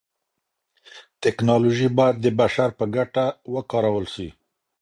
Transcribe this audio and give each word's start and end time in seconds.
تکنالوژي 1.23 1.87
بايد 1.97 2.15
د 2.21 2.25
بشر 2.39 2.69
په 2.79 2.85
ګټه 2.95 3.25
وکارول 3.53 4.05
سي. 4.15 4.27